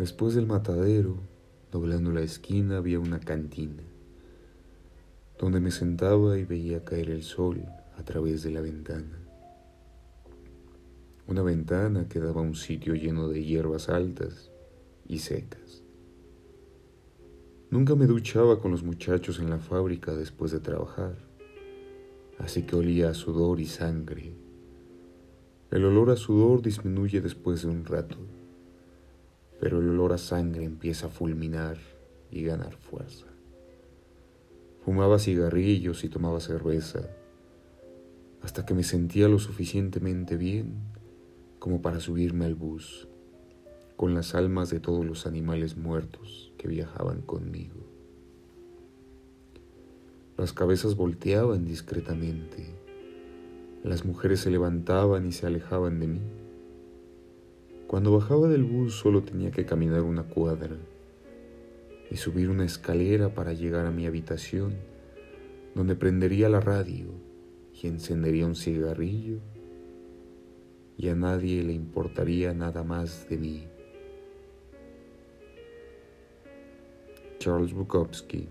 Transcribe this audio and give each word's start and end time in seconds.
Después 0.00 0.34
del 0.34 0.46
matadero, 0.46 1.18
doblando 1.70 2.10
la 2.10 2.22
esquina, 2.22 2.78
había 2.78 2.98
una 2.98 3.20
cantina, 3.20 3.82
donde 5.38 5.60
me 5.60 5.70
sentaba 5.70 6.38
y 6.38 6.44
veía 6.46 6.86
caer 6.86 7.10
el 7.10 7.22
sol 7.22 7.62
a 7.98 8.02
través 8.02 8.42
de 8.42 8.50
la 8.50 8.62
ventana. 8.62 9.18
Una 11.26 11.42
ventana 11.42 12.08
que 12.08 12.18
daba 12.18 12.40
a 12.40 12.44
un 12.44 12.54
sitio 12.54 12.94
lleno 12.94 13.28
de 13.28 13.44
hierbas 13.44 13.90
altas 13.90 14.50
y 15.06 15.18
secas. 15.18 15.82
Nunca 17.68 17.94
me 17.94 18.06
duchaba 18.06 18.58
con 18.58 18.70
los 18.70 18.82
muchachos 18.82 19.38
en 19.38 19.50
la 19.50 19.58
fábrica 19.58 20.14
después 20.14 20.50
de 20.50 20.60
trabajar, 20.60 21.18
así 22.38 22.62
que 22.62 22.74
olía 22.74 23.10
a 23.10 23.14
sudor 23.14 23.60
y 23.60 23.66
sangre. 23.66 24.32
El 25.70 25.84
olor 25.84 26.08
a 26.08 26.16
sudor 26.16 26.62
disminuye 26.62 27.20
después 27.20 27.60
de 27.60 27.68
un 27.68 27.84
rato, 27.84 28.16
pero 29.60 29.78
el 29.78 29.90
olor 29.90 30.14
a 30.14 30.18
sangre 30.18 30.64
empieza 30.64 31.06
a 31.06 31.10
fulminar 31.10 31.76
y 32.30 32.42
ganar 32.42 32.74
fuerza. 32.74 33.26
Fumaba 34.84 35.18
cigarrillos 35.18 36.02
y 36.02 36.08
tomaba 36.08 36.40
cerveza, 36.40 37.10
hasta 38.42 38.64
que 38.64 38.72
me 38.72 38.82
sentía 38.82 39.28
lo 39.28 39.38
suficientemente 39.38 40.36
bien 40.36 40.74
como 41.58 41.82
para 41.82 42.00
subirme 42.00 42.46
al 42.46 42.54
bus 42.54 43.06
con 43.96 44.14
las 44.14 44.34
almas 44.34 44.70
de 44.70 44.80
todos 44.80 45.04
los 45.04 45.26
animales 45.26 45.76
muertos 45.76 46.54
que 46.56 46.68
viajaban 46.68 47.20
conmigo. 47.20 47.86
Las 50.38 50.54
cabezas 50.54 50.96
volteaban 50.96 51.66
discretamente, 51.66 52.74
las 53.84 54.06
mujeres 54.06 54.40
se 54.40 54.50
levantaban 54.50 55.26
y 55.26 55.32
se 55.32 55.46
alejaban 55.46 56.00
de 56.00 56.06
mí. 56.06 56.39
Cuando 57.90 58.12
bajaba 58.12 58.46
del 58.46 58.62
bus 58.62 58.94
solo 58.94 59.24
tenía 59.24 59.50
que 59.50 59.66
caminar 59.66 60.02
una 60.02 60.22
cuadra 60.22 60.76
y 62.08 62.16
subir 62.18 62.48
una 62.48 62.64
escalera 62.64 63.34
para 63.34 63.52
llegar 63.52 63.84
a 63.84 63.90
mi 63.90 64.06
habitación, 64.06 64.76
donde 65.74 65.96
prendería 65.96 66.48
la 66.48 66.60
radio 66.60 67.08
y 67.74 67.88
encendería 67.88 68.46
un 68.46 68.54
cigarrillo 68.54 69.40
y 70.96 71.08
a 71.08 71.16
nadie 71.16 71.64
le 71.64 71.72
importaría 71.72 72.54
nada 72.54 72.84
más 72.84 73.28
de 73.28 73.38
mí. 73.38 73.66
Charles 77.40 77.72
Bukowski 77.72 78.46